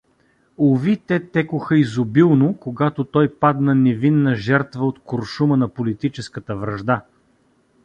[0.57, 7.03] Уви, те текоха изобилно, когато той падна невинна жертва от куршума на политическата вражда!